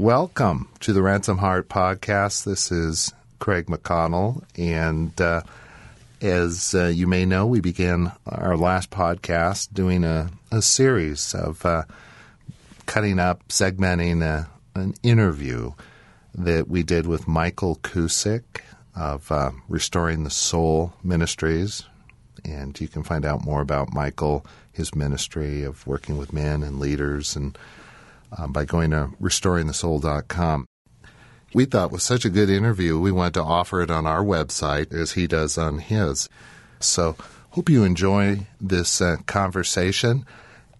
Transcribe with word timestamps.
Welcome 0.00 0.70
to 0.80 0.94
the 0.94 1.02
Ransomed 1.02 1.40
Heart 1.40 1.68
podcast. 1.68 2.44
This 2.44 2.72
is 2.72 3.12
Craig 3.38 3.66
McConnell, 3.66 4.42
and 4.56 5.20
uh, 5.20 5.42
as 6.22 6.74
uh, 6.74 6.86
you 6.86 7.06
may 7.06 7.26
know, 7.26 7.46
we 7.46 7.60
began 7.60 8.10
our 8.24 8.56
last 8.56 8.88
podcast 8.88 9.74
doing 9.74 10.04
a, 10.04 10.30
a 10.50 10.62
series 10.62 11.34
of 11.34 11.66
uh, 11.66 11.82
cutting 12.86 13.18
up, 13.18 13.46
segmenting 13.48 14.22
a, 14.22 14.48
an 14.74 14.94
interview 15.02 15.72
that 16.34 16.66
we 16.66 16.82
did 16.82 17.06
with 17.06 17.28
Michael 17.28 17.76
Cusick 17.76 18.62
of 18.96 19.30
uh, 19.30 19.50
Restoring 19.68 20.24
the 20.24 20.30
Soul 20.30 20.94
Ministries. 21.04 21.84
And 22.42 22.80
you 22.80 22.88
can 22.88 23.02
find 23.02 23.26
out 23.26 23.44
more 23.44 23.60
about 23.60 23.92
Michael, 23.92 24.46
his 24.72 24.94
ministry 24.94 25.62
of 25.62 25.86
working 25.86 26.16
with 26.16 26.32
men 26.32 26.62
and 26.62 26.80
leaders, 26.80 27.36
and 27.36 27.58
um, 28.36 28.52
by 28.52 28.64
going 28.64 28.90
to 28.90 29.10
restoringthesoul.com. 29.20 30.66
We 31.52 31.64
thought 31.64 31.90
was 31.90 32.04
such 32.04 32.24
a 32.24 32.30
good 32.30 32.48
interview, 32.48 32.98
we 32.98 33.10
wanted 33.10 33.34
to 33.34 33.42
offer 33.42 33.82
it 33.82 33.90
on 33.90 34.06
our 34.06 34.22
website 34.22 34.92
as 34.92 35.12
he 35.12 35.26
does 35.26 35.58
on 35.58 35.78
his. 35.78 36.28
So, 36.78 37.16
hope 37.50 37.68
you 37.68 37.82
enjoy 37.82 38.46
this 38.60 39.00
uh, 39.00 39.16
conversation, 39.26 40.24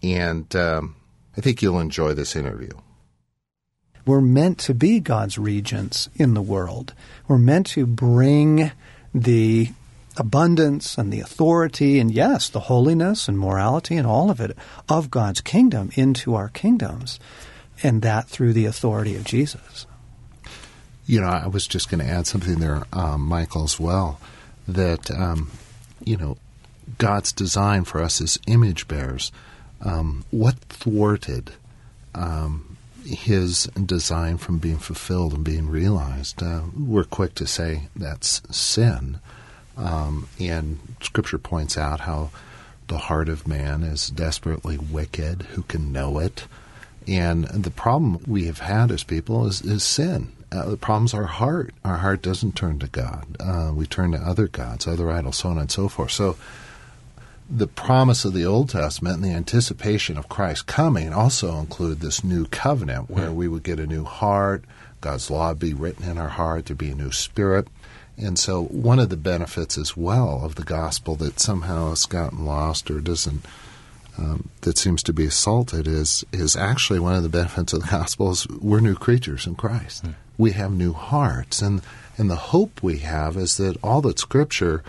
and 0.02 0.54
um, 0.54 0.96
I 1.36 1.40
think 1.40 1.60
you'll 1.60 1.80
enjoy 1.80 2.14
this 2.14 2.36
interview. 2.36 2.70
We're 4.06 4.20
meant 4.20 4.58
to 4.60 4.74
be 4.74 5.00
God's 5.00 5.38
regents 5.38 6.08
in 6.14 6.34
the 6.34 6.42
world. 6.42 6.94
We're 7.28 7.38
meant 7.38 7.66
to 7.68 7.86
bring 7.86 8.72
the 9.14 9.70
abundance 10.16 10.98
and 10.98 11.12
the 11.12 11.20
authority 11.20 11.98
and 11.98 12.10
yes, 12.10 12.48
the 12.48 12.60
holiness 12.60 13.28
and 13.28 13.38
morality 13.38 13.96
and 13.96 14.06
all 14.06 14.30
of 14.30 14.40
it 14.40 14.56
of 14.88 15.10
God's 15.10 15.40
kingdom 15.40 15.90
into 15.94 16.34
our 16.34 16.48
kingdoms, 16.48 17.20
and 17.82 18.02
that 18.02 18.28
through 18.28 18.52
the 18.52 18.66
authority 18.66 19.16
of 19.16 19.24
Jesus. 19.24 19.86
You 21.06 21.20
know, 21.20 21.28
I 21.28 21.48
was 21.48 21.66
just 21.66 21.90
going 21.90 22.04
to 22.04 22.10
add 22.10 22.26
something 22.26 22.60
there, 22.60 22.84
um, 22.92 23.22
Michael, 23.22 23.64
as 23.64 23.80
well, 23.80 24.20
that, 24.68 25.10
um, 25.10 25.50
you 26.04 26.16
know, 26.16 26.36
God's 26.98 27.32
design 27.32 27.84
for 27.84 28.00
us 28.00 28.20
as 28.20 28.38
image 28.46 28.86
bearers. 28.86 29.32
Um, 29.82 30.24
what 30.30 30.56
thwarted 30.68 31.52
um, 32.14 32.76
his 33.04 33.64
design 33.64 34.36
from 34.36 34.58
being 34.58 34.78
fulfilled 34.78 35.32
and 35.32 35.44
being 35.44 35.68
realized? 35.68 36.42
Uh, 36.42 36.62
we're 36.76 37.04
quick 37.04 37.34
to 37.36 37.46
say 37.46 37.88
that's 37.96 38.42
sin. 38.54 39.18
Um, 39.76 40.28
and 40.38 40.78
Scripture 41.00 41.38
points 41.38 41.78
out 41.78 42.00
how 42.00 42.30
the 42.88 42.98
heart 42.98 43.28
of 43.28 43.46
man 43.46 43.82
is 43.82 44.10
desperately 44.10 44.76
wicked. 44.76 45.42
Who 45.42 45.62
can 45.62 45.92
know 45.92 46.18
it? 46.18 46.46
And 47.06 47.44
the 47.46 47.70
problem 47.70 48.20
we 48.26 48.44
have 48.46 48.58
had 48.58 48.90
as 48.90 49.04
people 49.04 49.46
is, 49.46 49.62
is 49.62 49.82
sin. 49.82 50.32
Uh, 50.52 50.70
the 50.70 50.76
problem's 50.76 51.14
our 51.14 51.24
heart. 51.24 51.72
Our 51.84 51.98
heart 51.98 52.22
doesn't 52.22 52.56
turn 52.56 52.80
to 52.80 52.88
God. 52.88 53.36
Uh, 53.38 53.72
we 53.72 53.86
turn 53.86 54.12
to 54.12 54.18
other 54.18 54.48
gods, 54.48 54.86
other 54.86 55.10
idols, 55.10 55.38
so 55.38 55.50
on 55.50 55.58
and 55.58 55.70
so 55.70 55.88
forth. 55.88 56.10
So 56.10 56.36
the 57.48 57.66
promise 57.66 58.24
of 58.24 58.32
the 58.32 58.44
Old 58.44 58.70
Testament 58.70 59.16
and 59.16 59.24
the 59.24 59.36
anticipation 59.36 60.16
of 60.16 60.28
Christ 60.28 60.66
coming 60.66 61.12
also 61.12 61.58
include 61.58 62.00
this 62.00 62.22
new 62.22 62.46
covenant 62.46 63.10
where 63.10 63.32
we 63.32 63.48
would 63.48 63.62
get 63.62 63.80
a 63.80 63.86
new 63.86 64.04
heart, 64.04 64.64
God's 65.00 65.30
law 65.30 65.48
would 65.48 65.58
be 65.58 65.74
written 65.74 66.08
in 66.08 66.18
our 66.18 66.28
heart, 66.28 66.66
there'd 66.66 66.78
be 66.78 66.90
a 66.90 66.94
new 66.94 67.12
spirit. 67.12 67.66
And 68.22 68.38
so, 68.38 68.64
one 68.64 68.98
of 68.98 69.08
the 69.08 69.16
benefits 69.16 69.78
as 69.78 69.96
well 69.96 70.42
of 70.44 70.56
the 70.56 70.62
gospel 70.62 71.16
that 71.16 71.40
somehow 71.40 71.90
has 71.90 72.04
gotten 72.04 72.44
lost 72.44 72.90
or 72.90 73.00
doesn't, 73.00 73.44
um, 74.18 74.50
that 74.60 74.76
seems 74.76 75.02
to 75.04 75.12
be 75.12 75.24
assaulted, 75.24 75.88
is 75.88 76.24
is 76.32 76.54
actually 76.54 77.00
one 77.00 77.14
of 77.14 77.22
the 77.22 77.28
benefits 77.28 77.72
of 77.72 77.82
the 77.82 77.88
gospel 77.88 78.30
is 78.30 78.46
we're 78.48 78.80
new 78.80 78.94
creatures 78.94 79.46
in 79.46 79.54
Christ. 79.54 80.04
Mm. 80.04 80.14
We 80.36 80.52
have 80.52 80.72
new 80.72 80.92
hearts, 80.92 81.62
and 81.62 81.80
and 82.18 82.30
the 82.30 82.36
hope 82.36 82.82
we 82.82 82.98
have 82.98 83.36
is 83.36 83.56
that 83.56 83.78
all 83.82 84.02
that 84.02 84.18
Scripture 84.18 84.84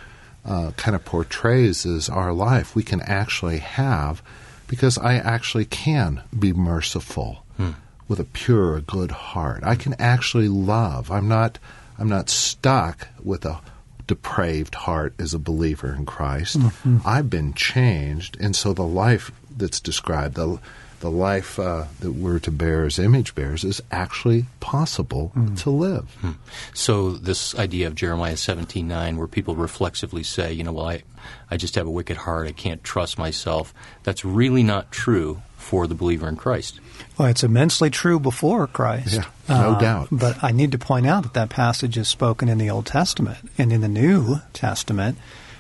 uh, 0.46 0.72
kind 0.76 0.96
of 0.96 1.06
portrays 1.06 1.86
as 1.86 2.10
our 2.10 2.34
life, 2.34 2.76
we 2.76 2.84
can 2.84 3.02
actually 3.02 3.60
have, 3.60 4.22
because 4.68 4.98
I 4.98 5.16
actually 5.16 5.66
can 5.66 6.24
be 6.38 6.52
merciful 6.52 7.46
mm. 7.60 7.76
with 8.08 8.20
a 8.20 8.26
pure, 8.26 8.82
good 8.82 9.12
heart. 9.12 9.64
I 9.64 9.76
can 9.76 9.94
actually 10.00 10.50
love. 10.50 11.12
I'm 11.12 11.28
not 11.28 11.60
I'm 12.02 12.10
not 12.10 12.32
stuck 12.32 13.10
with 13.24 13.46
a 13.46 13.62
depraved 14.08 14.74
heart 14.74 15.14
as 15.20 15.36
a 15.36 15.40
believer 15.40 15.94
in 15.94 16.08
Christ. 16.08 16.58
Mm-hmm. 16.58 16.98
I've 17.06 17.30
been 17.30 17.54
changed, 17.54 18.38
and 18.40 18.56
so 18.56 18.74
the 18.74 18.82
life 18.82 19.32
that's 19.56 19.80
described, 19.80 20.34
the 20.34 20.60
the 21.02 21.12
life 21.12 21.60
uh, 21.60 21.86
that 22.00 22.14
we're 22.14 22.40
to 22.40 22.52
bear 22.52 22.86
as 22.86 22.98
image 22.98 23.36
bearers, 23.36 23.64
is 23.64 23.82
actually 23.92 24.46
possible 24.60 25.32
mm. 25.36 25.60
to 25.62 25.70
live. 25.70 26.16
Mm. 26.22 26.36
So 26.74 27.12
this 27.12 27.54
idea 27.56 27.88
of 27.88 27.96
Jeremiah 27.96 28.38
seventeen 28.38 28.88
nine, 28.88 29.18
where 29.18 29.28
people 29.28 29.56
reflexively 29.56 30.24
say, 30.24 30.54
you 30.54 30.64
know, 30.64 30.72
well, 30.72 30.90
I 30.90 31.04
I 31.50 31.58
just 31.58 31.76
have 31.76 31.88
a 31.88 31.92
wicked 31.92 32.18
heart, 32.18 32.48
I 32.48 32.54
can't 32.54 32.84
trust 32.84 33.18
myself. 33.18 33.74
That's 34.04 34.24
really 34.24 34.64
not 34.64 34.92
true 34.92 35.42
for 35.58 35.86
the 35.88 35.96
believer 35.96 36.28
in 36.28 36.38
Christ. 36.38 36.80
Well, 37.18 37.28
it's 37.28 37.44
immensely 37.44 37.90
true 37.90 38.20
before 38.20 38.68
Christ. 38.68 39.16
Yeah, 39.16 39.26
no 39.48 39.74
uh, 39.74 39.80
doubt. 39.80 40.08
But 40.12 40.44
I 40.44 40.52
need 40.52 40.72
to 40.72 40.80
point 40.80 41.06
out 41.06 41.24
that 41.24 41.34
that 41.34 41.50
passage 41.50 41.98
is 41.98 42.08
spoken 42.08 42.50
in 42.50 42.58
the 42.58 42.70
Old 42.70 42.86
Testament 42.86 43.38
and 43.58 43.72
in 43.72 43.82
the 43.82 43.88
New 43.88 44.38
Testament. 44.54 45.18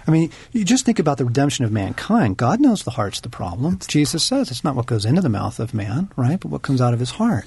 I 0.07 0.11
mean, 0.11 0.31
you 0.51 0.63
just 0.65 0.85
think 0.85 0.99
about 0.99 1.17
the 1.17 1.25
redemption 1.25 1.65
of 1.65 1.71
mankind. 1.71 2.37
God 2.37 2.59
knows 2.59 2.83
the 2.83 2.91
heart's 2.91 3.21
the 3.21 3.29
problem. 3.29 3.75
It's 3.75 3.87
Jesus 3.87 4.23
says 4.23 4.51
it's 4.51 4.63
not 4.63 4.75
what 4.75 4.85
goes 4.85 5.05
into 5.05 5.21
the 5.21 5.29
mouth 5.29 5.59
of 5.59 5.73
man, 5.73 6.09
right, 6.15 6.39
but 6.39 6.49
what 6.49 6.63
comes 6.63 6.81
out 6.81 6.93
of 6.93 6.99
his 6.99 7.11
heart. 7.11 7.45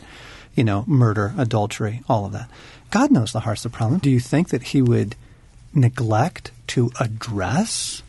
You 0.55 0.65
know, 0.65 0.85
murder, 0.87 1.35
adultery, 1.37 2.03
all 2.09 2.27
of 2.27 2.33
that. 2.33 2.49
God 2.91 3.11
knows 3.11 3.33
the 3.33 3.41
heart's 3.41 3.65
the 3.65 3.71
problem. 3.71 3.99
Do 3.99 4.11
you 4.11 4.21
think 4.21 4.51
that 4.51 4.63
he 4.63 4.81
would 4.81 5.17
neglect 5.75 6.53
to 6.69 6.93
address 7.01 8.05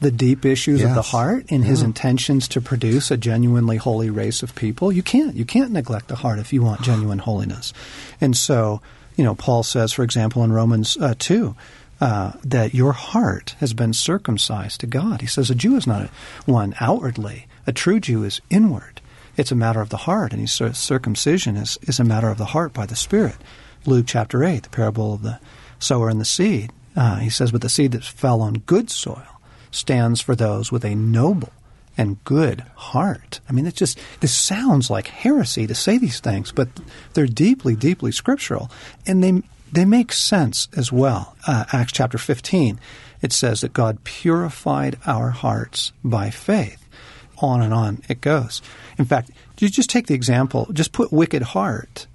the 0.00 0.10
deep 0.10 0.44
issues 0.44 0.80
yes. 0.80 0.88
of 0.88 0.94
the 0.94 1.02
heart 1.02 1.46
in 1.48 1.62
his 1.62 1.82
intentions 1.82 2.48
to 2.48 2.60
produce 2.60 3.10
a 3.10 3.16
genuinely 3.16 3.76
holy 3.76 4.10
race 4.10 4.42
of 4.42 4.54
people. 4.54 4.92
You 4.92 5.02
can't. 5.02 5.34
You 5.34 5.44
can't 5.44 5.72
neglect 5.72 6.08
the 6.08 6.16
heart 6.16 6.38
if 6.38 6.52
you 6.52 6.62
want 6.62 6.82
genuine 6.82 7.18
holiness. 7.18 7.72
And 8.20 8.36
so, 8.36 8.82
you 9.16 9.24
know, 9.24 9.34
Paul 9.34 9.62
says, 9.62 9.92
for 9.92 10.02
example, 10.02 10.44
in 10.44 10.52
Romans 10.52 10.96
uh, 10.98 11.14
2, 11.18 11.54
uh, 12.00 12.32
that 12.44 12.74
your 12.74 12.92
heart 12.92 13.54
has 13.60 13.72
been 13.72 13.92
circumcised 13.92 14.80
to 14.80 14.86
God. 14.86 15.20
He 15.20 15.26
says 15.26 15.50
a 15.50 15.54
Jew 15.54 15.76
is 15.76 15.86
not 15.86 16.02
a, 16.02 16.10
one 16.44 16.74
outwardly. 16.80 17.46
A 17.66 17.72
true 17.72 18.00
Jew 18.00 18.24
is 18.24 18.40
inward. 18.50 19.00
It's 19.36 19.52
a 19.52 19.56
matter 19.56 19.80
of 19.80 19.90
the 19.90 19.98
heart, 19.98 20.32
and 20.32 20.40
he 20.40 20.46
says 20.46 20.78
circumcision 20.78 21.56
is, 21.56 21.78
is 21.82 22.00
a 22.00 22.04
matter 22.04 22.30
of 22.30 22.38
the 22.38 22.46
heart 22.46 22.72
by 22.72 22.86
the 22.86 22.96
Spirit. 22.96 23.36
Luke 23.84 24.06
chapter 24.08 24.44
8, 24.44 24.64
the 24.64 24.68
parable 24.70 25.14
of 25.14 25.22
the 25.22 25.38
sower 25.78 26.08
and 26.08 26.20
the 26.20 26.24
seed. 26.24 26.72
Uh, 26.96 27.16
he 27.16 27.30
says, 27.30 27.52
but 27.52 27.60
the 27.60 27.68
seed 27.68 27.92
that 27.92 28.04
fell 28.04 28.40
on 28.40 28.54
good 28.60 28.90
soil 28.90 29.40
stands 29.70 30.20
for 30.20 30.34
those 30.34 30.72
with 30.72 30.84
a 30.84 30.94
noble 30.94 31.52
and 31.98 32.22
good 32.24 32.64
heart. 32.74 33.40
I 33.48 33.52
mean, 33.52 33.66
it's 33.66 33.78
just, 33.78 33.98
this 34.20 34.34
sounds 34.34 34.90
like 34.90 35.06
heresy 35.08 35.66
to 35.66 35.74
say 35.74 35.98
these 35.98 36.20
things, 36.20 36.52
but 36.52 36.68
they're 37.14 37.26
deeply, 37.26 37.74
deeply 37.74 38.12
scriptural. 38.12 38.70
And 39.06 39.22
they, 39.22 39.42
they 39.72 39.84
make 39.84 40.12
sense 40.12 40.68
as 40.76 40.92
well. 40.92 41.36
Uh, 41.46 41.64
Acts 41.72 41.92
chapter 41.92 42.18
15, 42.18 42.78
it 43.22 43.32
says 43.32 43.60
that 43.60 43.72
God 43.72 44.04
purified 44.04 44.98
our 45.06 45.30
hearts 45.30 45.92
by 46.04 46.30
faith. 46.30 46.82
On 47.38 47.60
and 47.60 47.74
on 47.74 48.00
it 48.08 48.22
goes. 48.22 48.62
In 48.98 49.04
fact, 49.04 49.30
you 49.58 49.68
just 49.68 49.90
take 49.90 50.06
the 50.06 50.14
example, 50.14 50.68
just 50.72 50.92
put 50.92 51.12
wicked 51.12 51.42
heart 51.42 52.06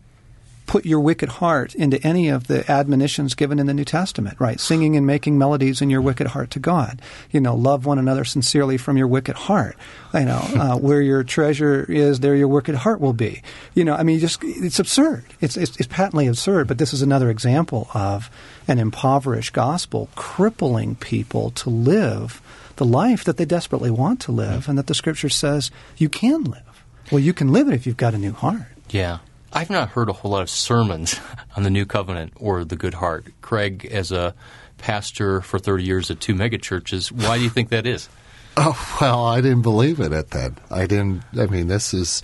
put 0.71 0.85
your 0.85 1.01
wicked 1.01 1.27
heart 1.27 1.75
into 1.75 2.01
any 2.01 2.29
of 2.29 2.47
the 2.47 2.71
admonitions 2.71 3.35
given 3.35 3.59
in 3.59 3.65
the 3.65 3.73
New 3.73 3.83
Testament, 3.83 4.39
right? 4.39 4.57
Singing 4.57 4.95
and 4.95 5.05
making 5.05 5.37
melodies 5.37 5.81
in 5.81 5.89
your 5.89 6.01
wicked 6.01 6.27
heart 6.27 6.49
to 6.51 6.59
God. 6.59 7.01
You 7.29 7.41
know, 7.41 7.57
love 7.57 7.85
one 7.85 7.99
another 7.99 8.23
sincerely 8.23 8.77
from 8.77 8.95
your 8.95 9.07
wicked 9.07 9.35
heart. 9.35 9.75
You 10.13 10.21
know, 10.21 10.39
uh, 10.55 10.77
where 10.77 11.01
your 11.01 11.25
treasure 11.25 11.83
is, 11.91 12.21
there 12.21 12.37
your 12.37 12.47
wicked 12.47 12.75
heart 12.75 13.01
will 13.01 13.11
be. 13.11 13.41
You 13.73 13.83
know, 13.83 13.95
I 13.95 14.03
mean, 14.03 14.19
just 14.19 14.39
it's 14.45 14.79
absurd. 14.79 15.25
It's, 15.41 15.57
it's, 15.57 15.75
it's 15.75 15.87
patently 15.87 16.27
absurd. 16.27 16.69
But 16.69 16.77
this 16.77 16.93
is 16.93 17.01
another 17.01 17.29
example 17.29 17.89
of 17.93 18.29
an 18.65 18.79
impoverished 18.79 19.51
gospel 19.51 20.07
crippling 20.15 20.95
people 20.95 21.51
to 21.51 21.69
live 21.69 22.41
the 22.77 22.85
life 22.85 23.25
that 23.25 23.35
they 23.35 23.43
desperately 23.43 23.91
want 23.91 24.21
to 24.21 24.31
live, 24.31 24.69
and 24.69 24.77
that 24.77 24.87
the 24.87 24.95
Scripture 24.95 25.27
says 25.27 25.69
you 25.97 26.07
can 26.07 26.45
live. 26.45 26.85
Well, 27.11 27.19
you 27.19 27.33
can 27.33 27.51
live 27.51 27.67
it 27.67 27.73
if 27.73 27.85
you've 27.85 27.97
got 27.97 28.13
a 28.13 28.17
new 28.17 28.31
heart. 28.31 28.67
Yeah. 28.89 29.17
I've 29.53 29.69
not 29.69 29.89
heard 29.89 30.09
a 30.09 30.13
whole 30.13 30.31
lot 30.31 30.41
of 30.41 30.49
sermons 30.49 31.19
on 31.55 31.63
the 31.63 31.69
New 31.69 31.85
Covenant 31.85 32.33
or 32.35 32.63
the 32.63 32.75
Good 32.75 32.95
Heart. 32.95 33.27
Craig, 33.41 33.85
as 33.91 34.11
a 34.11 34.33
pastor 34.77 35.41
for 35.41 35.59
30 35.59 35.83
years 35.83 36.11
at 36.11 36.19
two 36.19 36.33
megachurches, 36.33 37.11
why 37.11 37.37
do 37.37 37.43
you 37.43 37.49
think 37.49 37.69
that 37.69 37.85
is? 37.85 38.09
Oh, 38.57 38.97
well, 38.99 39.25
I 39.25 39.39
didn't 39.39 39.61
believe 39.61 40.01
it 40.01 40.11
at 40.11 40.31
that. 40.31 40.51
I 40.69 40.85
didn't, 40.85 41.23
I 41.39 41.45
mean, 41.45 41.67
this 41.67 41.93
is 41.93 42.21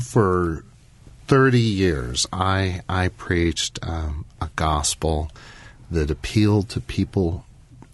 for 0.00 0.64
30 1.26 1.60
years, 1.60 2.26
I, 2.32 2.80
I 2.88 3.08
preached 3.08 3.78
um, 3.82 4.24
a 4.40 4.48
gospel 4.56 5.30
that 5.90 6.10
appealed 6.10 6.70
to 6.70 6.80
people 6.80 7.44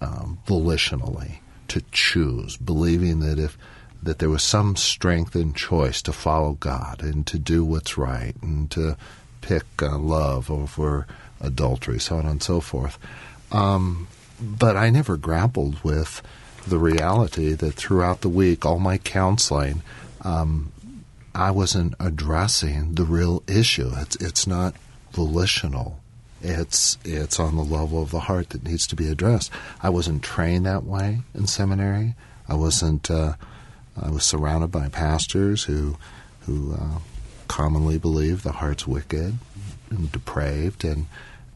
um, 0.01 0.39
volitionally 0.47 1.39
to 1.67 1.83
choose, 1.91 2.57
believing 2.57 3.19
that 3.21 3.41
if 3.41 3.59
that 4.09 4.21
there 4.21 4.31
was 4.31 4.43
some 4.43 4.75
strength 4.75 5.37
in 5.37 5.53
choice 5.53 6.01
to 6.01 6.15
follow 6.15 6.55
God 6.55 7.03
and 7.03 7.27
to 7.27 7.39
do 7.39 7.63
what's 7.63 7.99
right 7.99 8.35
and 8.41 8.71
to 8.71 8.97
pick 9.43 9.67
uh, 9.83 9.99
love 9.99 10.51
over 10.51 11.07
adultery, 11.43 12.01
so 12.01 12.17
on 12.17 12.25
and 12.25 12.43
so 12.43 12.59
forth. 12.59 12.99
Um, 13.53 14.09
but 14.41 14.79
I 14.79 14.89
never 14.89 15.19
grappled 15.19 15.85
with 15.85 16.23
the 16.67 16.79
reality 16.79 17.53
that 17.53 17.75
throughout 17.75 18.23
the 18.23 18.31
week, 18.31 18.65
all 18.65 18.79
my 18.79 18.97
counseling, 18.97 19.83
um, 20.23 20.73
I 21.35 21.51
wasn't 21.51 21.93
addressing 22.01 22.95
the 22.95 23.05
real 23.05 23.43
issue. 23.47 23.91
It's 23.95 24.17
it's 24.17 24.47
not 24.47 24.75
volitional. 25.13 26.01
It's 26.41 26.97
it's 27.05 27.39
on 27.39 27.57
the 27.57 27.63
level 27.63 28.03
of 28.03 28.11
the 28.11 28.21
heart 28.21 28.49
that 28.51 28.65
needs 28.65 28.87
to 28.87 28.97
be 28.97 29.11
addressed. 29.11 29.51
I 29.83 29.91
wasn't 29.91 30.23
trained 30.23 30.65
that 30.65 30.85
way 30.85 31.21
in 31.35 31.47
seminary. 31.47 32.15
I 32.49 32.55
wasn't. 32.55 33.11
Uh, 33.11 33.35
I 34.03 34.11
was 34.11 34.25
surrounded 34.25 34.69
by 34.69 34.89
pastors 34.89 35.65
who 35.65 35.97
who 36.41 36.75
uh, 36.75 36.99
commonly 37.47 37.99
believe 37.99 38.43
the 38.43 38.53
heart's 38.53 38.87
wicked 38.87 39.39
and 39.91 40.13
depraved, 40.13 40.85
and 40.85 41.07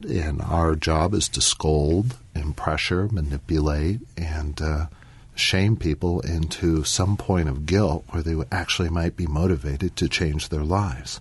and 0.02 0.42
our 0.42 0.74
job 0.74 1.14
is 1.14 1.28
to 1.30 1.40
scold 1.40 2.16
and 2.34 2.56
pressure, 2.56 3.08
manipulate, 3.12 4.00
and 4.16 4.60
uh, 4.60 4.86
shame 5.34 5.76
people 5.76 6.20
into 6.20 6.84
some 6.84 7.16
point 7.16 7.48
of 7.48 7.66
guilt 7.66 8.04
where 8.10 8.22
they 8.22 8.34
actually 8.50 8.88
might 8.90 9.16
be 9.16 9.26
motivated 9.26 9.96
to 9.96 10.08
change 10.08 10.48
their 10.48 10.64
lives, 10.64 11.20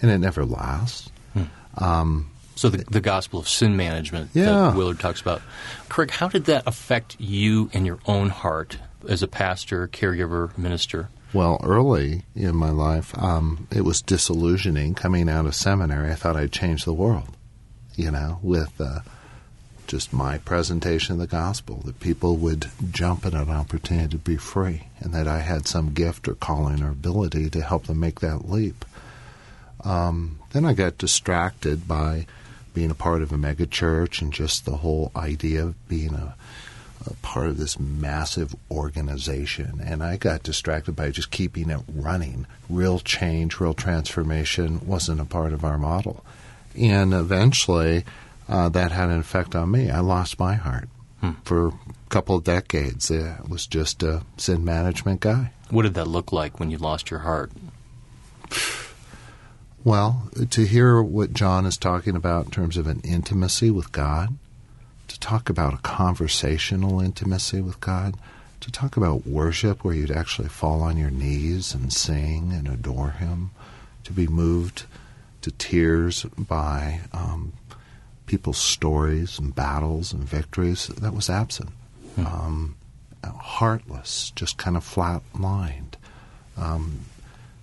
and 0.00 0.10
it 0.10 0.18
never 0.18 0.44
lasts. 0.44 1.10
Hmm. 1.32 1.44
Um, 1.78 2.30
so 2.54 2.68
the, 2.68 2.84
the 2.84 3.00
gospel 3.00 3.40
of 3.40 3.48
sin 3.48 3.76
management 3.76 4.30
yeah. 4.34 4.44
that 4.44 4.76
Willard 4.76 5.00
talks 5.00 5.20
about, 5.20 5.42
Craig, 5.88 6.10
how 6.10 6.28
did 6.28 6.44
that 6.44 6.64
affect 6.66 7.16
you 7.18 7.70
and 7.72 7.86
your 7.86 7.98
own 8.06 8.28
heart 8.28 8.78
as 9.08 9.22
a 9.22 9.28
pastor, 9.28 9.88
caregiver, 9.88 10.56
minister? 10.56 11.08
Well, 11.32 11.58
early 11.62 12.24
in 12.34 12.56
my 12.56 12.70
life, 12.70 13.16
um, 13.16 13.66
it 13.70 13.82
was 13.82 14.02
disillusioning. 14.02 14.94
Coming 14.94 15.28
out 15.28 15.46
of 15.46 15.54
seminary, 15.54 16.10
I 16.10 16.14
thought 16.14 16.36
I'd 16.36 16.52
change 16.52 16.84
the 16.84 16.92
world, 16.92 17.36
you 17.96 18.10
know, 18.10 18.38
with 18.42 18.78
uh, 18.78 19.00
just 19.86 20.12
my 20.12 20.38
presentation 20.38 21.14
of 21.14 21.18
the 21.20 21.26
gospel, 21.26 21.82
that 21.86 22.00
people 22.00 22.36
would 22.36 22.66
jump 22.90 23.24
at 23.24 23.32
an 23.32 23.48
opportunity 23.48 24.08
to 24.08 24.18
be 24.18 24.36
free, 24.36 24.88
and 25.00 25.14
that 25.14 25.26
I 25.26 25.40
had 25.40 25.66
some 25.66 25.94
gift 25.94 26.28
or 26.28 26.34
calling 26.34 26.82
or 26.82 26.90
ability 26.90 27.48
to 27.50 27.62
help 27.62 27.86
them 27.86 28.00
make 28.00 28.20
that 28.20 28.50
leap. 28.50 28.84
Um, 29.84 30.38
then 30.50 30.66
I 30.66 30.74
got 30.74 30.98
distracted 30.98 31.88
by 31.88 32.26
being 32.74 32.90
a 32.90 32.94
part 32.94 33.22
of 33.22 33.32
a 33.32 33.36
megachurch 33.36 34.20
and 34.20 34.32
just 34.32 34.64
the 34.64 34.76
whole 34.76 35.10
idea 35.16 35.64
of 35.64 35.88
being 35.88 36.14
a 36.14 36.34
part 37.22 37.46
of 37.46 37.58
this 37.58 37.78
massive 37.78 38.54
organization, 38.70 39.80
and 39.84 40.02
I 40.02 40.16
got 40.16 40.42
distracted 40.42 40.96
by 40.96 41.10
just 41.10 41.30
keeping 41.30 41.70
it 41.70 41.80
running. 41.94 42.46
Real 42.68 42.98
change, 42.98 43.60
real 43.60 43.74
transformation 43.74 44.86
wasn't 44.86 45.20
a 45.20 45.24
part 45.24 45.52
of 45.52 45.64
our 45.64 45.78
model. 45.78 46.24
And 46.78 47.12
eventually, 47.12 48.04
uh, 48.48 48.68
that 48.70 48.92
had 48.92 49.10
an 49.10 49.20
effect 49.20 49.54
on 49.54 49.70
me. 49.70 49.90
I 49.90 50.00
lost 50.00 50.38
my 50.38 50.54
heart. 50.54 50.88
Hmm. 51.20 51.32
For 51.44 51.68
a 51.68 51.72
couple 52.08 52.36
of 52.36 52.44
decades, 52.44 53.10
I 53.10 53.38
was 53.48 53.66
just 53.66 54.02
a 54.02 54.22
sin 54.36 54.64
management 54.64 55.20
guy. 55.20 55.52
What 55.70 55.82
did 55.82 55.94
that 55.94 56.08
look 56.08 56.32
like 56.32 56.58
when 56.58 56.70
you 56.70 56.78
lost 56.78 57.10
your 57.10 57.20
heart? 57.20 57.52
Well, 59.84 60.28
to 60.50 60.64
hear 60.64 61.02
what 61.02 61.32
John 61.32 61.66
is 61.66 61.76
talking 61.76 62.14
about 62.14 62.46
in 62.46 62.50
terms 62.52 62.76
of 62.76 62.86
an 62.86 63.00
intimacy 63.00 63.70
with 63.70 63.90
God, 63.90 64.36
to 65.12 65.20
talk 65.20 65.50
about 65.50 65.74
a 65.74 65.78
conversational 65.78 66.98
intimacy 67.00 67.60
with 67.60 67.78
God, 67.80 68.14
to 68.60 68.72
talk 68.72 68.96
about 68.96 69.26
worship 69.26 69.84
where 69.84 69.94
you'd 69.94 70.10
actually 70.10 70.48
fall 70.48 70.80
on 70.80 70.96
your 70.96 71.10
knees 71.10 71.74
and 71.74 71.92
sing 71.92 72.50
and 72.52 72.66
adore 72.66 73.10
Him, 73.10 73.50
to 74.04 74.12
be 74.12 74.26
moved 74.26 74.84
to 75.42 75.50
tears 75.50 76.24
by 76.38 77.00
um, 77.12 77.52
people's 78.24 78.56
stories 78.56 79.38
and 79.38 79.54
battles 79.54 80.14
and 80.14 80.24
victories, 80.24 80.86
that 80.86 81.12
was 81.12 81.28
absent. 81.28 81.70
Hmm. 82.14 82.26
Um, 82.26 82.76
heartless, 83.22 84.32
just 84.34 84.56
kind 84.56 84.78
of 84.78 84.84
flat 84.84 85.22
lined, 85.38 85.98
um, 86.56 87.00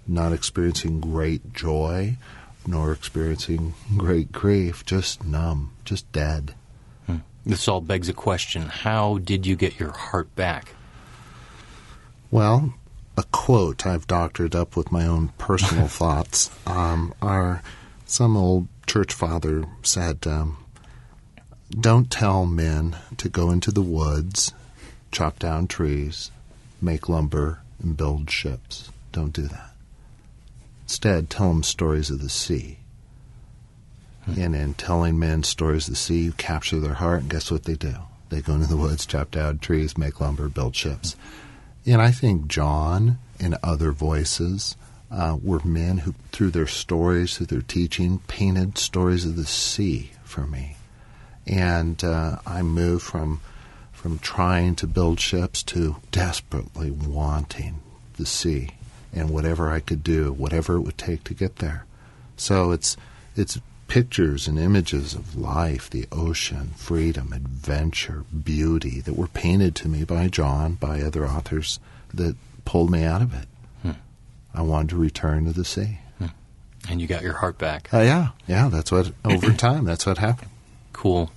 not 0.08 0.34
experiencing 0.34 1.00
great 1.00 1.52
joy 1.54 2.16
nor 2.68 2.92
experiencing 2.92 3.74
great 3.98 4.32
grief, 4.32 4.86
just 4.86 5.26
numb, 5.26 5.72
just 5.84 6.12
dead. 6.12 6.54
This 7.46 7.68
all 7.68 7.82
begs 7.82 8.10
a 8.10 8.14
question. 8.14 8.64
How 8.64 9.18
did 9.20 9.46
you 9.46 9.56
get 9.56 9.80
your 9.80 9.92
heart 9.92 10.36
back? 10.36 10.74
Well, 12.32 12.74
a 13.18 13.24
quote 13.32 13.86
I've 13.86 14.08
doctored 14.08 14.56
up 14.56 14.76
with 14.76 14.92
my 14.92 15.06
own 15.06 15.30
personal 15.38 15.88
thoughts 15.90 16.52
um, 16.68 17.14
are 17.22 17.64
some 18.06 18.36
old 18.36 18.68
church 18.88 19.14
father 19.14 19.66
said, 19.84 20.26
um, 20.28 20.58
Don't 21.72 22.12
tell 22.12 22.46
men 22.46 22.98
to 23.18 23.30
go 23.30 23.52
into 23.52 23.72
the 23.72 23.82
woods, 23.82 24.54
chop 25.12 25.40
down 25.40 25.68
trees, 25.68 26.32
make 26.82 27.10
lumber, 27.10 27.62
and 27.82 27.96
build 27.96 28.30
ships. 28.30 28.92
Don't 29.12 29.34
do 29.34 29.44
that. 29.44 29.72
Instead, 30.84 31.30
tell 31.30 31.50
them 31.50 31.64
stories 31.64 32.10
of 32.10 32.22
the 32.22 32.30
sea 32.30 32.79
and 34.38 34.56
in 34.56 34.74
telling 34.74 35.18
men 35.18 35.44
stories 35.44 35.88
of 35.88 35.94
the 35.94 35.98
sea, 35.98 36.20
you 36.20 36.32
capture 36.34 36.80
their 36.80 36.96
heart, 36.96 37.22
and 37.22 37.30
guess 37.30 37.52
what 37.52 37.64
they 37.64 37.76
do? 37.76 37.96
They 38.30 38.42
go 38.42 38.54
into 38.54 38.68
the 38.68 38.78
woods, 38.78 39.06
chop 39.06 39.32
down 39.32 39.60
trees, 39.60 39.98
make 39.98 40.22
lumber, 40.22 40.50
build 40.50 40.76
ships. 40.76 41.16
And 41.86 42.02
I 42.02 42.12
think 42.12 42.48
John 42.48 43.18
and 43.40 43.58
other 43.64 43.92
voices 43.92 44.76
uh, 45.12 45.38
were 45.42 45.62
men 45.64 46.00
who, 46.00 46.14
through 46.32 46.52
their 46.52 46.68
stories, 46.68 47.38
through 47.38 47.48
their 47.48 47.62
teaching, 47.62 48.20
painted 48.28 48.78
stories 48.78 49.26
of 49.26 49.36
the 49.36 49.46
sea 49.46 50.12
for 50.24 50.46
me. 50.46 50.76
And 51.48 52.04
uh, 52.04 52.38
I 52.46 52.62
moved 52.62 53.04
from 53.04 53.42
from 53.92 54.18
trying 54.20 54.76
to 54.76 54.88
build 54.88 55.20
ships 55.20 55.62
to 55.62 55.98
desperately 56.10 56.90
wanting 56.90 57.82
the 58.16 58.26
sea 58.26 58.70
and 59.12 59.30
whatever 59.30 59.70
I 59.70 59.82
could 59.82 60.04
do, 60.04 60.32
whatever 60.32 60.76
it 60.76 60.82
would 60.82 60.98
take 60.98 61.26
to 61.26 61.34
get 61.34 61.58
there. 61.58 61.86
So 62.38 62.72
it's 62.72 62.96
it's 63.36 63.60
pictures 63.90 64.48
and 64.48 64.58
images 64.58 65.14
of 65.16 65.36
life, 65.36 65.90
the 65.90 66.08
ocean, 66.12 66.72
freedom, 66.78 67.34
adventure, 67.34 68.24
beauty 68.44 69.02
that 69.02 69.16
were 69.16 69.28
painted 69.28 69.76
to 69.76 69.90
me 69.90 70.06
by 70.06 70.30
John, 70.30 70.76
by 70.76 71.02
other 71.02 71.28
authors 71.28 71.80
that 72.14 72.38
pulled 72.64 72.92
me 72.92 73.04
out 73.04 73.22
of 73.22 73.34
it. 73.34 73.48
Hmm. 73.82 73.92
I 74.54 74.62
wanted 74.62 74.90
to 74.92 74.96
return 74.96 75.46
to 75.46 75.52
the 75.52 75.66
sea. 75.66 76.00
Hmm. 76.20 76.28
And 76.88 77.02
you 77.02 77.08
got 77.08 77.24
your 77.24 77.34
heart 77.34 77.58
back. 77.58 77.94
Uh, 77.94 78.02
yeah, 78.02 78.30
yeah, 78.48 78.70
that's 78.70 78.92
what, 78.92 79.12
over 79.26 79.52
time, 79.54 79.84
that's 79.84 80.06
what 80.06 80.20
happened. 80.20 80.52
Cool. 80.94 81.32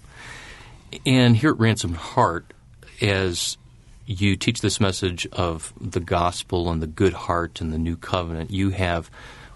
And 1.06 1.36
here 1.36 1.50
at 1.50 1.58
Ransomed 1.58 1.96
Heart, 1.96 2.52
as 3.00 3.56
you 4.04 4.36
teach 4.36 4.60
this 4.60 4.78
message 4.78 5.26
of 5.32 5.72
the 5.80 6.00
gospel 6.00 6.70
and 6.70 6.82
the 6.82 6.86
good 6.86 7.14
heart 7.14 7.62
and 7.62 7.72
the 7.72 7.78
new 7.78 7.96
covenant, 7.96 8.50
you 8.50 8.70
have 8.70 9.10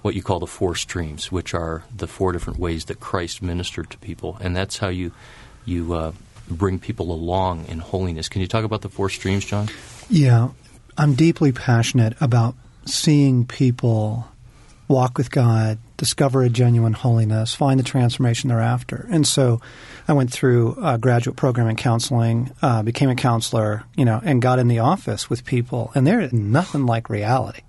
what 0.07 0.15
you 0.15 0.23
call 0.23 0.39
the 0.39 0.47
four 0.47 0.77
streams, 0.77 1.33
which 1.33 1.53
are 1.53 1.83
the 1.95 2.07
four 2.07 2.31
different 2.31 2.61
ways 2.61 2.85
that 2.85 3.01
Christ 3.01 3.43
ministered 3.43 3.91
to 3.91 3.99
people, 3.99 4.39
and 4.41 4.55
that's 4.55 4.79
how 4.79 4.87
you 4.87 5.11
you 5.65 5.93
uh, 5.95 6.13
bring 6.49 6.79
people 6.79 7.11
along 7.11 7.67
in 7.67 7.81
holiness. 7.81 8.29
Can 8.29 8.41
you 8.41 8.47
talk 8.47 8.63
about 8.63 8.83
the 8.83 8.89
four 8.89 9.11
streams, 9.11 9.45
John? 9.45 9.69
Yeah, 10.09 10.51
I'm 10.97 11.15
deeply 11.15 11.51
passionate 11.51 12.17
about 12.21 12.55
seeing 12.85 13.47
people 13.47 14.29
walk 14.87 15.19
with 15.19 15.33
God, 15.33 15.79
discover 15.97 16.43
a 16.43 16.49
genuine 16.49 16.93
holiness, 16.93 17.55
find 17.55 17.79
the 17.79 17.85
transformation 17.85 18.49
thereafter. 18.49 19.07
And 19.11 19.27
so 19.27 19.61
I 20.07 20.13
went 20.13 20.33
through 20.33 20.77
a 20.83 20.99
graduate 20.99 21.37
program 21.37 21.69
in 21.69 21.77
counseling, 21.77 22.53
uh, 22.63 22.83
became 22.83 23.11
a 23.11 23.15
counselor, 23.15 23.85
you 23.97 24.05
know, 24.05 24.21
and 24.25 24.43
got 24.43 24.59
in 24.59 24.69
the 24.69 24.81
office 24.81 25.29
with 25.31 25.45
people, 25.45 25.93
and 25.95 26.07
they're 26.07 26.29
nothing 26.33 26.87
like 26.87 27.09
reality. 27.09 27.63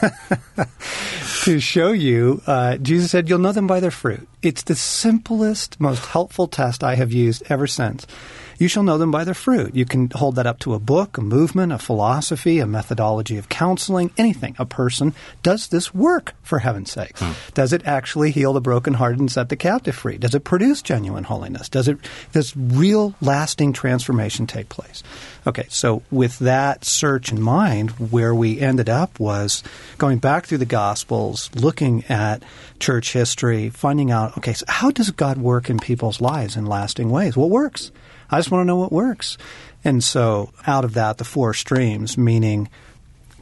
to 1.42 1.60
show 1.60 1.92
you, 1.92 2.42
uh, 2.46 2.76
Jesus 2.76 3.10
said, 3.10 3.28
You'll 3.28 3.38
know 3.38 3.52
them 3.52 3.66
by 3.66 3.80
their 3.80 3.90
fruit. 3.90 4.28
It's 4.42 4.62
the 4.62 4.74
simplest, 4.74 5.80
most 5.80 6.06
helpful 6.06 6.46
test 6.46 6.84
I 6.84 6.94
have 6.94 7.12
used 7.12 7.42
ever 7.48 7.66
since 7.66 8.06
you 8.58 8.68
shall 8.68 8.82
know 8.82 8.98
them 8.98 9.10
by 9.10 9.24
their 9.24 9.34
fruit. 9.34 9.74
You 9.74 9.84
can 9.84 10.10
hold 10.10 10.36
that 10.36 10.46
up 10.46 10.58
to 10.60 10.74
a 10.74 10.78
book, 10.78 11.18
a 11.18 11.20
movement, 11.20 11.72
a 11.72 11.78
philosophy, 11.78 12.58
a 12.58 12.66
methodology 12.66 13.36
of 13.36 13.48
counseling, 13.48 14.10
anything. 14.16 14.54
A 14.58 14.66
person. 14.66 15.14
Does 15.42 15.68
this 15.68 15.94
work, 15.94 16.34
for 16.42 16.58
heaven's 16.60 16.92
sake? 16.92 17.18
Hmm. 17.18 17.32
Does 17.54 17.72
it 17.72 17.86
actually 17.86 18.30
heal 18.30 18.52
the 18.52 18.60
brokenhearted 18.60 19.20
and 19.20 19.30
set 19.30 19.48
the 19.48 19.56
captive 19.56 19.94
free? 19.94 20.18
Does 20.18 20.34
it 20.34 20.44
produce 20.44 20.82
genuine 20.82 21.24
holiness? 21.24 21.68
Does 21.68 21.88
it 21.88 21.98
does 22.32 22.56
real 22.56 23.14
lasting 23.20 23.72
transformation 23.72 24.46
take 24.46 24.68
place? 24.68 25.02
Okay, 25.46 25.66
so 25.68 26.02
with 26.10 26.38
that 26.38 26.84
search 26.84 27.30
in 27.30 27.40
mind, 27.40 27.90
where 27.90 28.34
we 28.34 28.60
ended 28.60 28.88
up 28.88 29.20
was 29.20 29.62
going 29.98 30.18
back 30.18 30.46
through 30.46 30.58
the 30.58 30.64
Gospels, 30.64 31.50
looking 31.54 32.04
at 32.08 32.42
church 32.80 33.12
history, 33.12 33.68
finding 33.70 34.10
out, 34.10 34.36
okay, 34.38 34.54
so 34.54 34.64
how 34.68 34.90
does 34.90 35.10
God 35.10 35.38
work 35.38 35.68
in 35.68 35.78
people's 35.78 36.20
lives 36.20 36.56
in 36.56 36.66
lasting 36.66 37.10
ways? 37.10 37.36
What 37.36 37.50
works? 37.50 37.92
I 38.34 38.38
just 38.38 38.50
want 38.50 38.62
to 38.62 38.66
know 38.66 38.76
what 38.76 38.92
works. 38.92 39.38
And 39.84 40.02
so 40.02 40.50
out 40.66 40.84
of 40.84 40.94
that, 40.94 41.18
the 41.18 41.24
four 41.24 41.54
streams, 41.54 42.18
meaning 42.18 42.68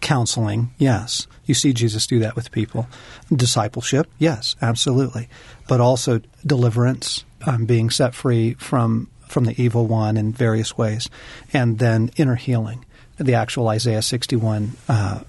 counseling, 0.01 0.73
yes. 0.77 1.27
You 1.47 1.55
see 1.55 1.73
Jesus 1.73 2.07
do 2.07 2.19
that 2.19 2.37
with 2.37 2.53
people. 2.53 2.87
Discipleship, 3.35 4.09
yes, 4.19 4.55
absolutely. 4.61 5.29
But 5.67 5.81
also 5.81 6.21
deliverance, 6.45 7.25
um, 7.47 7.65
being 7.65 7.91
set 7.91 8.15
free 8.15 8.55
from 8.55 9.09
from 9.29 9.45
the 9.47 9.61
evil 9.61 9.87
one 9.87 10.19
in 10.19 10.31
various 10.31 10.77
ways, 10.77 11.09
and 11.55 11.79
then 11.79 12.11
inner 12.17 12.35
healing, 12.35 12.85
the 13.17 13.33
actual 13.33 13.67
Isaiah 13.69 14.03
61 14.03 14.73
uh, 14.91 15.21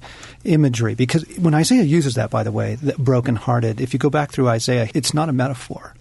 imagery. 0.44 0.94
Because 0.94 1.24
when 1.38 1.54
Isaiah 1.54 1.84
uses 1.84 2.16
that, 2.16 2.30
by 2.30 2.44
the 2.44 2.52
way, 2.52 2.76
the 2.76 2.96
brokenhearted, 2.98 3.80
if 3.80 3.94
you 3.94 4.00
go 4.00 4.10
back 4.10 4.32
through 4.32 4.50
Isaiah, 4.50 4.90
it's 4.94 5.14
not 5.14 5.30
a 5.30 5.34
metaphor. 5.34 5.96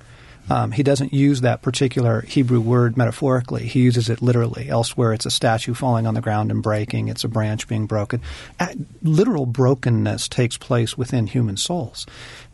Um, 0.51 0.73
he 0.73 0.83
doesn't 0.83 1.13
use 1.13 1.41
that 1.41 1.63
particular 1.63 2.23
Hebrew 2.23 2.61
word 2.61 2.97
metaphorically. 2.97 3.67
He 3.67 3.81
uses 3.81 4.11
it 4.11 4.21
literally. 4.21 4.69
Elsewhere, 4.69 5.13
it's 5.13 5.27
a 5.27 5.31
statue 5.31 5.75
falling 5.75 6.07
on 6.07 6.15
the 6.15 6.21
ground 6.21 6.51
and 6.51 6.63
breaking. 6.63 7.09
It's 7.09 7.25
a 7.25 7.29
branch 7.29 7.69
being 7.69 7.87
broken. 7.87 8.21
At, 8.59 8.77
literal 9.03 9.47
brokenness 9.47 10.29
takes 10.29 10.59
place 10.59 10.99
within 10.99 11.27
human 11.27 11.57
souls. 11.57 12.07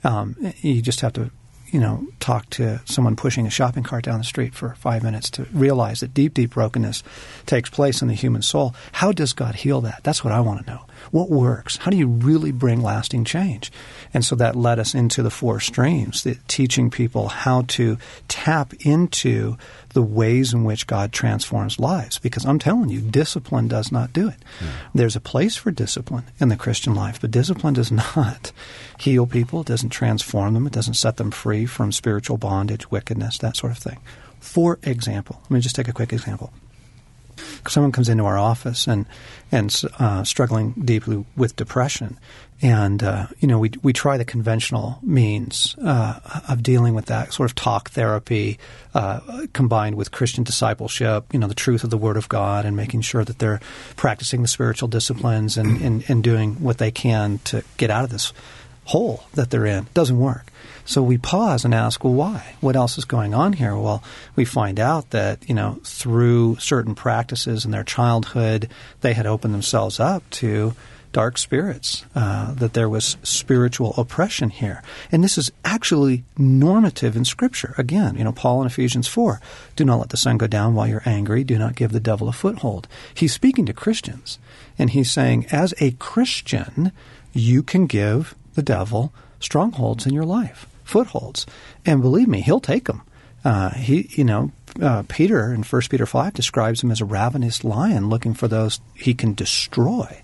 Um, 0.04 0.36
you 0.60 0.82
just 0.82 1.00
have 1.00 1.14
to 1.14 1.30
you 1.70 1.80
know, 1.80 2.06
talk 2.20 2.48
to 2.50 2.80
someone 2.84 3.16
pushing 3.16 3.46
a 3.46 3.50
shopping 3.50 3.82
cart 3.82 4.04
down 4.04 4.18
the 4.18 4.24
street 4.24 4.54
for 4.54 4.74
five 4.76 5.02
minutes 5.02 5.30
to 5.30 5.44
realize 5.52 6.00
that 6.00 6.14
deep, 6.14 6.34
deep 6.34 6.50
brokenness 6.50 7.02
takes 7.46 7.70
place 7.70 8.02
in 8.02 8.08
the 8.08 8.14
human 8.14 8.42
soul. 8.42 8.74
How 8.92 9.12
does 9.12 9.32
God 9.32 9.56
heal 9.56 9.80
that? 9.82 10.00
That's 10.02 10.24
what 10.24 10.32
I 10.32 10.40
want 10.40 10.64
to 10.64 10.72
know. 10.72 10.84
What 11.10 11.30
works? 11.30 11.76
How 11.76 11.90
do 11.90 11.96
you 11.96 12.06
really 12.06 12.52
bring 12.52 12.82
lasting 12.82 13.24
change? 13.24 13.70
And 14.12 14.24
so 14.24 14.36
that 14.36 14.56
led 14.56 14.78
us 14.78 14.94
into 14.94 15.22
the 15.22 15.30
four 15.30 15.60
streams, 15.60 16.22
the, 16.22 16.38
teaching 16.48 16.90
people 16.90 17.28
how 17.28 17.62
to 17.68 17.98
tap 18.28 18.74
into 18.80 19.56
the 19.90 20.02
ways 20.02 20.52
in 20.52 20.64
which 20.64 20.86
God 20.86 21.12
transforms 21.12 21.78
lives. 21.78 22.18
Because 22.18 22.44
I'm 22.44 22.58
telling 22.58 22.88
you, 22.88 23.00
discipline 23.00 23.68
does 23.68 23.90
not 23.90 24.12
do 24.12 24.28
it. 24.28 24.36
Yeah. 24.60 24.68
There's 24.94 25.16
a 25.16 25.20
place 25.20 25.56
for 25.56 25.70
discipline 25.70 26.24
in 26.38 26.48
the 26.48 26.56
Christian 26.56 26.94
life, 26.94 27.20
but 27.20 27.30
discipline 27.30 27.74
does 27.74 27.90
not 28.16 28.52
heal 28.98 29.26
people, 29.26 29.60
it 29.60 29.66
doesn't 29.66 29.90
transform 29.90 30.54
them, 30.54 30.66
it 30.66 30.72
doesn't 30.72 30.94
set 30.94 31.16
them 31.16 31.30
free 31.30 31.57
from 31.66 31.92
spiritual 31.92 32.36
bondage, 32.36 32.90
wickedness, 32.90 33.38
that 33.38 33.56
sort 33.56 33.72
of 33.72 33.78
thing. 33.78 33.98
For 34.40 34.78
example, 34.82 35.40
let 35.44 35.50
me 35.50 35.60
just 35.60 35.76
take 35.76 35.88
a 35.88 35.92
quick 35.92 36.12
example 36.12 36.52
someone 37.68 37.92
comes 37.92 38.08
into 38.08 38.24
our 38.24 38.38
office 38.38 38.86
and 38.86 39.06
and 39.50 39.74
uh, 39.98 40.24
struggling 40.24 40.72
deeply 40.72 41.24
with 41.36 41.56
depression, 41.56 42.18
and 42.60 43.02
uh, 43.02 43.26
you 43.38 43.48
know 43.48 43.58
we 43.58 43.70
we 43.82 43.92
try 43.92 44.16
the 44.16 44.24
conventional 44.24 44.98
means 45.02 45.76
uh, 45.82 46.20
of 46.48 46.62
dealing 46.62 46.94
with 46.94 47.06
that 47.06 47.32
sort 47.32 47.50
of 47.50 47.54
talk 47.54 47.90
therapy 47.90 48.58
uh, 48.94 49.46
combined 49.52 49.96
with 49.96 50.10
Christian 50.10 50.44
discipleship. 50.44 51.24
You 51.32 51.38
know 51.38 51.48
the 51.48 51.54
truth 51.54 51.84
of 51.84 51.90
the 51.90 51.98
Word 51.98 52.16
of 52.16 52.28
God 52.28 52.64
and 52.64 52.76
making 52.76 53.02
sure 53.02 53.24
that 53.24 53.38
they're 53.38 53.60
practicing 53.96 54.42
the 54.42 54.48
spiritual 54.48 54.88
disciplines 54.88 55.56
and, 55.56 55.80
and, 55.80 56.04
and 56.08 56.22
doing 56.22 56.54
what 56.56 56.78
they 56.78 56.90
can 56.90 57.38
to 57.44 57.64
get 57.76 57.90
out 57.90 58.04
of 58.04 58.10
this 58.10 58.32
hole 58.88 59.24
that 59.34 59.50
they're 59.50 59.66
in. 59.66 59.86
Doesn't 59.94 60.18
work. 60.18 60.50
So 60.84 61.02
we 61.02 61.18
pause 61.18 61.66
and 61.66 61.74
ask, 61.74 62.02
well, 62.02 62.14
why? 62.14 62.54
What 62.60 62.74
else 62.74 62.96
is 62.96 63.04
going 63.04 63.34
on 63.34 63.52
here? 63.52 63.76
Well, 63.76 64.02
we 64.34 64.46
find 64.46 64.80
out 64.80 65.10
that, 65.10 65.46
you 65.46 65.54
know, 65.54 65.80
through 65.84 66.56
certain 66.56 66.94
practices 66.94 67.66
in 67.66 67.70
their 67.70 67.84
childhood, 67.84 68.70
they 69.02 69.12
had 69.12 69.26
opened 69.26 69.52
themselves 69.52 70.00
up 70.00 70.28
to 70.30 70.74
dark 71.12 71.36
spirits, 71.36 72.06
uh, 72.14 72.54
that 72.54 72.72
there 72.72 72.88
was 72.88 73.18
spiritual 73.22 73.92
oppression 73.98 74.48
here. 74.48 74.82
And 75.12 75.22
this 75.22 75.36
is 75.36 75.52
actually 75.64 76.24
normative 76.38 77.16
in 77.16 77.26
Scripture. 77.26 77.74
Again, 77.76 78.16
you 78.16 78.24
know, 78.24 78.32
Paul 78.32 78.62
in 78.62 78.66
Ephesians 78.66 79.08
4 79.08 79.40
do 79.76 79.84
not 79.84 79.98
let 79.98 80.08
the 80.10 80.16
sun 80.16 80.38
go 80.38 80.46
down 80.46 80.74
while 80.74 80.86
you're 80.86 81.02
angry, 81.04 81.44
do 81.44 81.58
not 81.58 81.76
give 81.76 81.92
the 81.92 82.00
devil 82.00 82.28
a 82.28 82.32
foothold. 82.32 82.88
He's 83.12 83.32
speaking 83.32 83.66
to 83.66 83.72
Christians, 83.72 84.38
and 84.78 84.90
he's 84.90 85.10
saying, 85.10 85.46
as 85.50 85.74
a 85.80 85.92
Christian, 85.92 86.92
you 87.32 87.62
can 87.62 87.86
give 87.86 88.34
the 88.58 88.62
devil 88.64 89.12
strongholds 89.38 90.04
in 90.04 90.12
your 90.12 90.24
life 90.24 90.66
footholds. 90.82 91.46
And 91.86 92.02
believe 92.02 92.26
me, 92.26 92.40
he'll 92.40 92.58
take 92.58 92.86
them. 92.86 93.02
Uh, 93.44 93.70
he, 93.70 94.08
you 94.10 94.24
know, 94.24 94.50
uh, 94.82 95.04
Peter 95.06 95.54
in 95.54 95.62
1 95.62 95.82
Peter 95.88 96.06
5 96.06 96.34
describes 96.34 96.82
him 96.82 96.90
as 96.90 97.00
a 97.00 97.04
ravenous 97.04 97.62
lion 97.62 98.08
looking 98.08 98.34
for 98.34 98.48
those 98.48 98.80
he 98.94 99.14
can 99.14 99.32
destroy. 99.32 100.22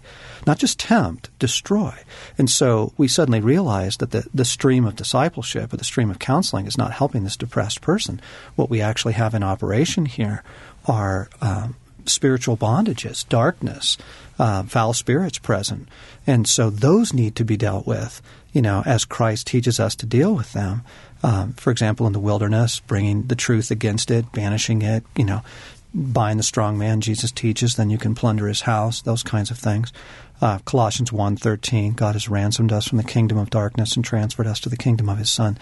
Not 0.49 0.59
just 0.59 0.81
tempt, 0.81 1.31
destroy. 1.39 1.95
And 2.37 2.51
so 2.51 2.93
we 2.97 3.07
suddenly 3.07 3.41
realize 3.41 3.99
that 3.99 4.11
the, 4.11 4.27
the 4.35 4.45
stream 4.45 4.85
of 4.85 4.97
discipleship 4.97 5.73
or 5.73 5.77
the 5.77 5.85
stream 5.85 6.11
of 6.11 6.19
counseling 6.19 6.67
is 6.67 6.77
not 6.77 6.91
helping 6.91 7.23
this 7.23 7.37
depressed 7.37 7.83
person. 7.83 8.21
What 8.57 8.69
we 8.69 8.81
actually 8.81 9.15
have 9.15 9.35
in 9.35 9.45
operation 9.45 10.07
here 10.07 10.43
are 10.87 11.29
um, 11.41 11.77
spiritual 12.09 12.57
bondages, 12.57 13.29
darkness, 13.29 13.97
uh, 14.39 14.63
foul 14.65 14.93
spirits 14.93 15.39
present. 15.39 15.89
And 16.27 16.49
so 16.49 16.71
those 16.71 17.13
need 17.13 17.37
to 17.37 17.45
be 17.45 17.57
dealt 17.57 17.87
with 17.87 18.21
you 18.55 18.63
know, 18.63 18.83
as 18.87 19.05
Christ 19.05 19.49
teaches 19.49 19.79
us 19.79 19.95
to 19.97 20.07
deal 20.07 20.35
with 20.35 20.53
them. 20.53 20.83
Um, 21.23 21.53
for 21.55 21.71
example, 21.71 22.07
in 22.07 22.13
the 22.13 22.21
wilderness, 22.21 22.81
bringing 22.81 23.27
the 23.27 23.35
truth 23.35 23.71
against 23.71 24.11
it, 24.11 24.31
banishing 24.33 24.81
it, 24.83 25.05
you 25.17 25.25
know, 25.25 25.43
bind 25.95 26.39
the 26.39 26.45
strong 26.45 26.77
man 26.77 27.01
Jesus 27.01 27.31
teaches, 27.31 27.77
then 27.77 27.91
you 27.91 27.99
can 27.99 28.15
plunder 28.15 28.49
his 28.49 28.63
house, 28.63 29.01
those 29.03 29.23
kinds 29.23 29.51
of 29.51 29.59
things. 29.59 29.93
Uh, 30.41 30.59
Colossians 30.65 31.11
1.13, 31.11 31.95
God 31.95 32.17
has 32.17 32.29
ransomed 32.29 32.73
us 32.73 32.89
from 32.89 32.99
the 32.99 33.05
kingdom 33.05 33.39
of 33.39 33.51
darkness 33.51 33.95
and 33.95 34.05
transferred 34.05 34.49
us 34.49 34.61
to 34.61 34.69
the 34.69 34.77
kingdom 34.77 35.09
of 35.09 35.19
his 35.19 35.31
Son. 35.31 35.57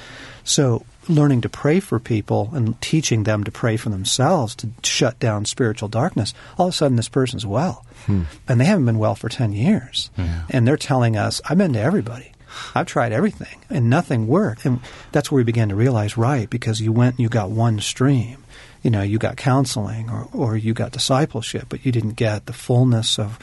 So 0.45 0.85
learning 1.09 1.43
to 1.43 1.49
pray 1.49 1.79
for 1.79 1.99
people 1.99 2.51
and 2.55 2.81
teaching 2.81 3.25
them 3.25 3.45
to 3.45 3.51
pray 3.51 3.77
for 3.77 3.91
themselves 3.91 4.55
to 4.57 4.71
shut 4.83 5.19
down 5.19 5.45
spiritual 5.45 5.89
darkness, 5.89 6.33
all 6.59 6.69
of 6.69 6.75
a 6.75 6.77
sudden 6.77 6.97
this 6.97 7.09
person's 7.09 7.47
well. 7.47 7.85
Hmm. 8.07 8.23
And 8.49 8.61
they 8.61 8.65
haven't 8.65 8.87
been 8.87 8.99
well 8.99 9.15
for 9.15 9.29
10 9.29 9.53
years. 9.53 10.11
Yeah. 10.17 10.45
And 10.49 10.67
they're 10.67 10.77
telling 10.77 11.17
us, 11.17 11.41
I've 11.49 11.59
been 11.59 11.75
to 11.75 11.81
everybody. 11.81 12.32
I've 12.75 12.87
tried 12.87 13.12
everything 13.12 13.59
and 13.71 13.90
nothing 13.90 14.26
worked. 14.26 14.64
And 14.64 14.80
that's 15.12 15.30
where 15.30 15.38
we 15.38 15.44
began 15.44 15.68
to 15.68 15.75
realize, 15.75 16.16
right, 16.16 16.49
because 16.49 16.80
you 16.80 16.92
went 16.92 17.16
and 17.16 17.21
you 17.21 17.28
got 17.28 17.50
one 17.50 17.80
stream. 17.80 18.44
You 18.82 18.90
know, 18.90 19.02
you 19.02 19.18
got 19.18 19.37
counseling 19.37 20.11
or, 20.11 20.28
or 20.32 20.56
you 20.56 20.75
got 20.75 20.92
discipleship, 20.92 21.66
but 21.68 21.85
you 21.87 21.92
didn't 21.92 22.16
get 22.16 22.47
the 22.47 22.52
fullness 22.52 23.18
of, 23.18 23.38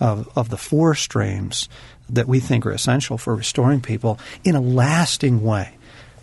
of, 0.00 0.28
of 0.36 0.48
the 0.48 0.56
four 0.56 0.94
streams 0.94 1.68
that 2.08 2.26
we 2.26 2.40
think 2.40 2.66
are 2.66 2.72
essential 2.72 3.16
for 3.16 3.34
restoring 3.34 3.80
people 3.80 4.18
in 4.42 4.56
a 4.56 4.60
lasting 4.60 5.42
way. 5.42 5.76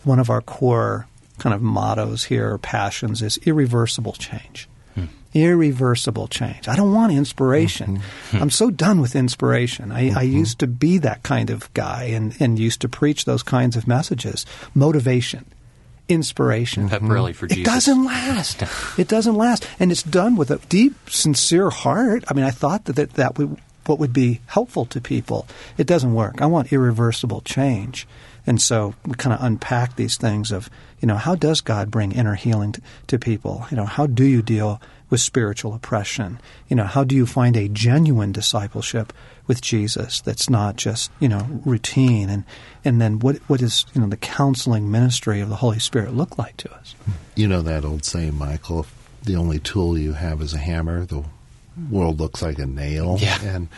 One 0.04 0.20
of 0.20 0.30
our 0.30 0.42
core 0.42 1.08
kind 1.40 1.54
of 1.54 1.62
mottos 1.62 2.26
here, 2.26 2.58
passions, 2.58 3.22
is 3.22 3.38
irreversible 3.40 4.14
change 4.14 4.68
irreversible 5.38 6.28
change. 6.28 6.68
I 6.68 6.76
don't 6.76 6.94
want 6.94 7.14
inspiration. 7.14 7.98
Mm-hmm. 7.98 8.38
I'm 8.38 8.50
so 8.50 8.70
done 8.70 9.02
with 9.02 9.16
inspiration. 9.16 9.92
I, 9.92 10.10
mm-hmm. 10.10 10.18
I, 10.18 10.22
used 10.24 10.60
to 10.60 10.68
be 10.68 10.98
that 11.00 11.24
kind 11.24 11.50
of 11.50 11.72
guy 11.74 12.06
and, 12.06 12.36
and 12.40 12.60
used 12.60 12.82
to 12.82 12.90
preach 12.90 13.26
those 13.26 13.44
kinds 13.44 13.76
of 13.76 13.88
messages. 13.88 14.46
Motivation, 14.74 15.46
inspiration. 16.10 16.90
Pepperelli 16.90 17.36
for 17.36 17.48
Jesus. 17.48 17.62
It 17.62 17.66
doesn't 17.66 18.06
last. 18.06 18.64
it 18.98 19.08
doesn't 19.08 19.36
last. 19.36 19.68
And 19.80 19.92
it's 19.92 20.04
done 20.04 20.36
with 20.36 20.52
a 20.52 20.58
deep, 20.70 21.10
sincere 21.10 21.70
heart. 21.70 22.24
I 22.28 22.34
mean, 22.34 22.46
I 22.46 22.52
thought 22.52 22.86
that 22.86 22.96
that, 22.96 23.14
that 23.14 23.38
would, 23.38 23.58
what 23.86 24.00
would 24.00 24.14
be 24.14 24.42
helpful 24.48 24.86
to 24.88 25.02
people. 25.02 25.48
It 25.78 25.88
doesn't 25.88 26.14
work. 26.14 26.42
I 26.42 26.46
want 26.46 26.74
irreversible 26.74 27.42
change. 27.42 28.08
And 28.46 28.62
so 28.62 28.96
we 29.06 29.14
kind 29.16 29.34
of 29.34 29.44
unpack 29.44 29.98
these 29.98 30.16
things 30.16 30.52
of, 30.52 30.70
you 31.02 31.08
know, 31.08 31.18
how 31.18 31.36
does 31.36 31.60
God 31.60 31.92
bring 31.92 32.14
inner 32.14 32.36
healing 32.36 32.72
to, 32.72 32.82
to 33.08 33.20
people? 33.20 33.66
You 33.70 33.78
know, 33.78 33.86
how 33.86 34.08
do 34.08 34.24
you 34.24 34.42
deal 34.42 34.82
with 35.10 35.22
spiritual 35.22 35.74
oppression? 35.74 36.40
You 36.68 36.76
know, 36.76 36.84
how 36.84 37.04
do 37.04 37.16
you 37.16 37.26
find 37.26 37.56
a 37.56 37.70
genuine 37.70 38.32
discipleship 38.32 39.14
with 39.48 39.62
Jesus 39.62 40.22
that's 40.22 40.50
not 40.50 40.76
just, 40.76 41.12
you 41.20 41.30
know, 41.30 41.62
routine? 41.66 42.30
And, 42.30 42.44
and 42.84 43.02
then 43.02 43.20
what, 43.20 43.38
what 43.48 43.60
does, 43.60 43.86
you 43.94 44.02
know, 44.02 44.08
the 44.08 44.18
counseling 44.18 44.92
ministry 44.92 45.42
of 45.42 45.50
the 45.50 45.56
Holy 45.58 45.80
Spirit 45.80 46.14
look 46.14 46.38
like 46.38 46.58
to 46.58 46.74
us? 46.74 46.96
You 47.36 47.48
know 47.48 47.62
that 47.62 47.86
old 47.86 48.06
saying, 48.06 48.36
Michael, 48.36 48.82
if 48.82 48.94
the 49.24 49.36
only 49.36 49.60
tool 49.60 49.98
you 49.98 50.14
have 50.14 50.42
is 50.42 50.54
a 50.54 50.58
hammer, 50.58 51.06
the 51.06 51.24
world 51.90 52.20
looks 52.20 52.42
like 52.42 52.60
a 52.60 52.66
nail. 52.66 53.18
Yeah. 53.20 53.42
And, 53.44 53.70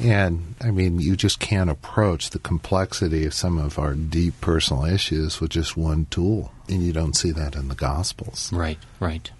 and 0.00 0.54
I 0.60 0.70
mean, 0.70 1.00
you 1.00 1.16
just 1.16 1.38
can't 1.38 1.70
approach 1.70 2.30
the 2.30 2.38
complexity 2.38 3.26
of 3.26 3.34
some 3.34 3.58
of 3.58 3.78
our 3.78 3.94
deep 3.94 4.40
personal 4.40 4.84
issues 4.84 5.40
with 5.40 5.50
just 5.50 5.76
one 5.76 6.06
tool. 6.10 6.52
And 6.68 6.82
you 6.82 6.92
don't 6.92 7.14
see 7.14 7.30
that 7.32 7.54
in 7.54 7.68
the 7.68 7.74
Gospels. 7.74 8.52
Right, 8.52 8.78
right. 9.00 9.30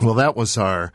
Well, 0.00 0.14
that 0.14 0.36
was 0.36 0.56
our 0.56 0.92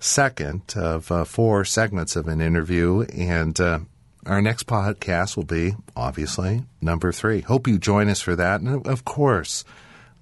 second 0.00 0.74
of 0.74 1.12
uh, 1.12 1.24
four 1.24 1.64
segments 1.64 2.16
of 2.16 2.26
an 2.26 2.40
interview, 2.40 3.02
and 3.02 3.58
uh, 3.60 3.80
our 4.26 4.42
next 4.42 4.66
podcast 4.66 5.36
will 5.36 5.44
be 5.44 5.74
obviously 5.94 6.64
number 6.80 7.12
three. 7.12 7.40
Hope 7.40 7.68
you 7.68 7.78
join 7.78 8.08
us 8.08 8.20
for 8.20 8.34
that, 8.34 8.60
and 8.60 8.84
of 8.86 9.04
course, 9.04 9.64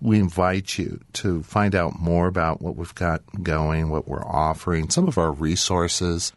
we 0.02 0.18
invite 0.18 0.76
you 0.78 1.00
to 1.14 1.42
find 1.42 1.74
out 1.74 1.98
more 1.98 2.26
about 2.26 2.60
what 2.60 2.76
we've 2.76 2.94
got 2.94 3.22
going, 3.42 3.88
what 3.88 4.06
we're 4.06 4.24
offering, 4.24 4.90
some 4.90 5.08
of 5.08 5.16
our 5.16 5.32
resources, 5.32 6.32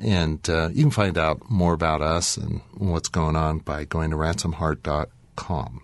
and 0.00 0.48
uh, 0.48 0.68
you 0.72 0.82
can 0.82 0.90
find 0.92 1.18
out 1.18 1.50
more 1.50 1.72
about 1.72 2.00
us 2.00 2.36
and 2.36 2.60
what's 2.74 3.08
going 3.08 3.34
on 3.34 3.58
by 3.58 3.84
going 3.84 4.10
to 4.10 4.16
ransomedheart.com. 4.16 5.82